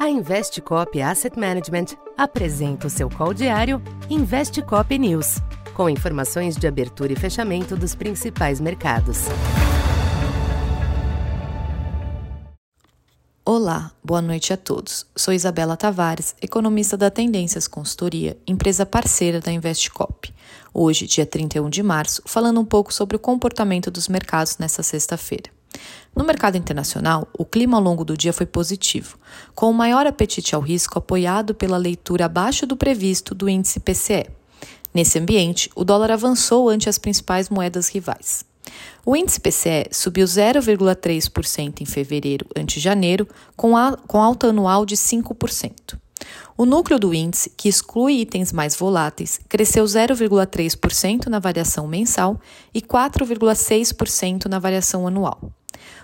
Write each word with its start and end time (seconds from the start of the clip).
A 0.00 0.08
Investcop 0.08 0.98
Asset 1.02 1.38
Management 1.38 1.88
apresenta 2.16 2.86
o 2.86 2.90
seu 2.90 3.10
call 3.10 3.34
diário 3.34 3.82
Investcop 4.08 4.98
News, 4.98 5.42
com 5.74 5.90
informações 5.90 6.56
de 6.56 6.66
abertura 6.66 7.12
e 7.12 7.16
fechamento 7.16 7.76
dos 7.76 7.94
principais 7.94 8.60
mercados. 8.60 9.26
Olá, 13.44 13.92
boa 14.02 14.22
noite 14.22 14.54
a 14.54 14.56
todos. 14.56 15.04
Sou 15.14 15.34
Isabela 15.34 15.76
Tavares, 15.76 16.34
economista 16.40 16.96
da 16.96 17.10
Tendências 17.10 17.68
Consultoria, 17.68 18.38
empresa 18.46 18.86
parceira 18.86 19.38
da 19.38 19.52
Investcop. 19.52 20.32
Hoje, 20.72 21.06
dia 21.06 21.26
31 21.26 21.68
de 21.68 21.82
março, 21.82 22.22
falando 22.24 22.58
um 22.58 22.64
pouco 22.64 22.90
sobre 22.94 23.16
o 23.16 23.20
comportamento 23.20 23.90
dos 23.90 24.08
mercados 24.08 24.56
nesta 24.56 24.82
sexta-feira. 24.82 25.50
No 26.14 26.24
mercado 26.24 26.56
internacional, 26.56 27.28
o 27.38 27.44
clima 27.44 27.76
ao 27.76 27.82
longo 27.82 28.04
do 28.04 28.16
dia 28.16 28.32
foi 28.32 28.46
positivo, 28.46 29.18
com 29.54 29.70
o 29.70 29.74
maior 29.74 30.06
apetite 30.06 30.54
ao 30.54 30.60
risco 30.60 30.98
apoiado 30.98 31.54
pela 31.54 31.76
leitura 31.76 32.26
abaixo 32.26 32.66
do 32.66 32.76
previsto 32.76 33.34
do 33.34 33.48
índice 33.48 33.80
PCE. 33.80 34.26
Nesse 34.92 35.18
ambiente, 35.18 35.70
o 35.74 35.84
dólar 35.84 36.10
avançou 36.10 36.68
ante 36.68 36.88
as 36.88 36.98
principais 36.98 37.48
moedas 37.48 37.88
rivais. 37.88 38.44
O 39.06 39.16
índice 39.16 39.40
PCE 39.40 39.88
subiu 39.92 40.26
0,3% 40.26 41.80
em 41.80 41.86
fevereiro 41.86 42.46
ante 42.56 42.80
janeiro, 42.80 43.26
com, 43.56 43.76
a, 43.76 43.96
com 43.96 44.20
alta 44.20 44.48
anual 44.48 44.84
de 44.84 44.96
5%. 44.96 45.96
O 46.56 46.66
núcleo 46.66 46.98
do 46.98 47.14
índice, 47.14 47.50
que 47.56 47.68
exclui 47.68 48.20
itens 48.20 48.52
mais 48.52 48.76
voláteis, 48.76 49.40
cresceu 49.48 49.84
0,3% 49.84 51.26
na 51.26 51.38
variação 51.38 51.86
mensal 51.86 52.38
e 52.74 52.82
4,6% 52.82 54.46
na 54.46 54.58
variação 54.58 55.06
anual. 55.06 55.50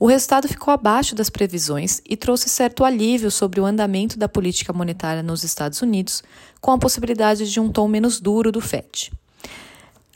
O 0.00 0.06
resultado 0.06 0.46
ficou 0.46 0.72
abaixo 0.72 1.14
das 1.16 1.28
previsões 1.28 2.00
e 2.08 2.16
trouxe 2.16 2.48
certo 2.48 2.84
alívio 2.84 3.32
sobre 3.32 3.60
o 3.60 3.64
andamento 3.64 4.16
da 4.16 4.28
política 4.28 4.72
monetária 4.72 5.24
nos 5.24 5.42
Estados 5.42 5.82
Unidos, 5.82 6.22
com 6.60 6.70
a 6.70 6.78
possibilidade 6.78 7.50
de 7.50 7.58
um 7.58 7.68
tom 7.68 7.88
menos 7.88 8.20
duro 8.20 8.52
do 8.52 8.60
FED. 8.60 9.10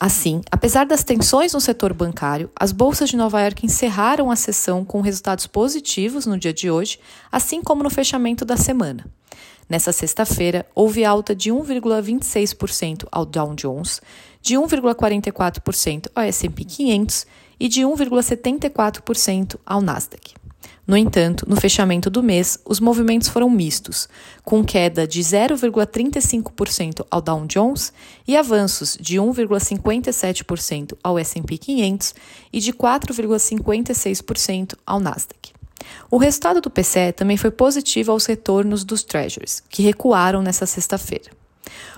Assim, 0.00 0.42
apesar 0.50 0.84
das 0.84 1.04
tensões 1.04 1.52
no 1.52 1.60
setor 1.60 1.92
bancário, 1.92 2.50
as 2.58 2.72
bolsas 2.72 3.10
de 3.10 3.16
Nova 3.16 3.40
York 3.40 3.64
encerraram 3.64 4.32
a 4.32 4.36
sessão 4.36 4.84
com 4.84 5.00
resultados 5.00 5.46
positivos 5.46 6.26
no 6.26 6.38
dia 6.38 6.52
de 6.52 6.68
hoje, 6.70 6.98
assim 7.30 7.62
como 7.62 7.84
no 7.84 7.90
fechamento 7.90 8.44
da 8.44 8.56
semana. 8.56 9.06
Nessa 9.68 9.92
sexta-feira, 9.92 10.66
houve 10.74 11.04
alta 11.04 11.36
de 11.36 11.50
1,26% 11.50 13.06
ao 13.12 13.24
Dow 13.24 13.54
Jones, 13.54 14.00
de 14.40 14.54
1,44% 14.54 16.06
ao 16.14 16.22
S&P 16.22 16.64
500 16.64 17.26
e 17.58 17.68
de 17.68 17.82
1,74% 17.82 19.56
ao 19.64 19.80
Nasdaq. 19.80 20.34
No 20.86 20.96
entanto, 20.96 21.44
no 21.46 21.54
fechamento 21.54 22.08
do 22.08 22.22
mês, 22.22 22.58
os 22.64 22.80
movimentos 22.80 23.28
foram 23.28 23.50
mistos, 23.50 24.08
com 24.42 24.64
queda 24.64 25.06
de 25.06 25.20
0,35% 25.20 27.04
ao 27.10 27.20
Dow 27.20 27.46
Jones 27.46 27.92
e 28.26 28.34
avanços 28.34 28.96
de 28.98 29.18
1,57% 29.18 30.96
ao 31.04 31.18
S&P 31.18 31.58
500 31.58 32.14
e 32.50 32.58
de 32.58 32.72
4,56% 32.72 34.74
ao 34.86 34.98
Nasdaq. 34.98 35.52
O 36.10 36.16
resultado 36.16 36.62
do 36.62 36.70
PCE 36.70 37.12
também 37.12 37.36
foi 37.36 37.50
positivo 37.50 38.12
aos 38.12 38.24
retornos 38.24 38.82
dos 38.82 39.02
Treasuries, 39.02 39.62
que 39.68 39.82
recuaram 39.82 40.40
nesta 40.40 40.64
sexta-feira. 40.64 41.30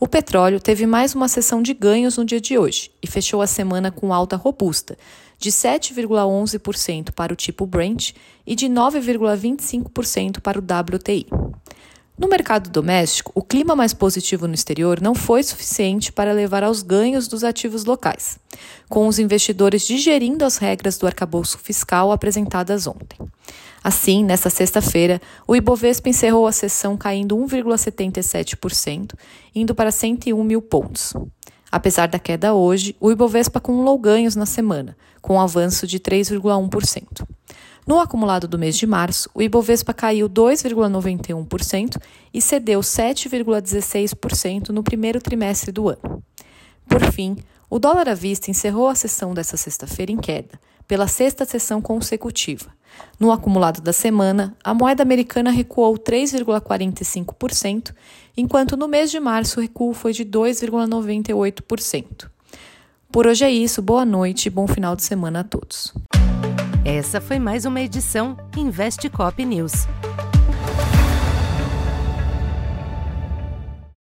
O 0.00 0.08
petróleo 0.08 0.58
teve 0.58 0.86
mais 0.86 1.14
uma 1.14 1.28
sessão 1.28 1.62
de 1.62 1.72
ganhos 1.72 2.16
no 2.16 2.24
dia 2.24 2.40
de 2.40 2.58
hoje 2.58 2.90
e 3.00 3.06
fechou 3.06 3.40
a 3.40 3.46
semana 3.46 3.92
com 3.92 4.12
alta 4.12 4.34
robusta, 4.34 4.98
de 5.42 5.50
7,11% 5.50 7.10
para 7.10 7.32
o 7.32 7.36
tipo 7.36 7.66
Brent 7.66 8.12
e 8.46 8.54
de 8.54 8.66
9,25% 8.68 10.40
para 10.40 10.56
o 10.56 10.62
WTI. 10.62 11.26
No 12.16 12.28
mercado 12.28 12.70
doméstico, 12.70 13.32
o 13.34 13.42
clima 13.42 13.74
mais 13.74 13.92
positivo 13.92 14.46
no 14.46 14.54
exterior 14.54 15.00
não 15.00 15.16
foi 15.16 15.42
suficiente 15.42 16.12
para 16.12 16.32
levar 16.32 16.62
aos 16.62 16.80
ganhos 16.80 17.26
dos 17.26 17.42
ativos 17.42 17.84
locais, 17.84 18.38
com 18.88 19.08
os 19.08 19.18
investidores 19.18 19.84
digerindo 19.84 20.44
as 20.44 20.58
regras 20.58 20.96
do 20.96 21.08
arcabouço 21.08 21.58
fiscal 21.58 22.12
apresentadas 22.12 22.86
ontem. 22.86 23.18
Assim, 23.82 24.24
nesta 24.24 24.48
sexta-feira, 24.48 25.20
o 25.44 25.56
Ibovespa 25.56 26.08
encerrou 26.08 26.46
a 26.46 26.52
sessão 26.52 26.96
caindo 26.96 27.36
1,77%, 27.36 29.14
indo 29.52 29.74
para 29.74 29.90
101 29.90 30.44
mil 30.44 30.62
pontos. 30.62 31.12
Apesar 31.72 32.06
da 32.06 32.18
queda 32.18 32.52
hoje, 32.52 32.94
o 33.00 33.10
Ibovespa 33.10 33.58
acumulou 33.58 33.98
ganhos 33.98 34.36
na 34.36 34.44
semana, 34.44 34.94
com 35.22 35.36
um 35.36 35.40
avanço 35.40 35.86
de 35.86 35.98
3,1%. 35.98 37.26
No 37.86 37.98
acumulado 37.98 38.46
do 38.46 38.58
mês 38.58 38.76
de 38.76 38.86
março, 38.86 39.30
o 39.34 39.40
Ibovespa 39.40 39.94
caiu 39.94 40.28
2,91% 40.28 41.96
e 42.32 42.42
cedeu 42.42 42.80
7,16% 42.80 44.68
no 44.68 44.82
primeiro 44.82 45.18
trimestre 45.18 45.72
do 45.72 45.88
ano. 45.88 46.22
Por 46.88 47.12
fim, 47.12 47.36
o 47.70 47.78
dólar 47.78 48.08
à 48.08 48.14
vista 48.14 48.50
encerrou 48.50 48.88
a 48.88 48.94
sessão 48.94 49.32
desta 49.32 49.56
sexta-feira 49.56 50.12
em 50.12 50.18
queda, 50.18 50.60
pela 50.86 51.08
sexta 51.08 51.44
sessão 51.44 51.80
consecutiva. 51.80 52.70
No 53.18 53.32
acumulado 53.32 53.80
da 53.80 53.92
semana, 53.92 54.56
a 54.62 54.72
moeda 54.74 55.02
americana 55.02 55.50
recuou 55.50 55.98
3,45%, 55.98 57.94
enquanto 58.36 58.76
no 58.76 58.86
mês 58.86 59.10
de 59.10 59.18
março 59.18 59.58
o 59.58 59.62
recuo 59.62 59.94
foi 59.94 60.12
de 60.12 60.24
2,98%. 60.24 62.30
Por 63.10 63.26
hoje 63.26 63.44
é 63.44 63.50
isso, 63.50 63.82
boa 63.82 64.04
noite 64.04 64.46
e 64.46 64.50
bom 64.50 64.66
final 64.66 64.94
de 64.96 65.02
semana 65.02 65.40
a 65.40 65.44
todos. 65.44 65.94
Essa 66.84 67.20
foi 67.20 67.38
mais 67.38 67.64
uma 67.64 67.80
edição 67.80 68.36
Investe 68.56 69.08
Cop 69.08 69.44
News. 69.44 69.86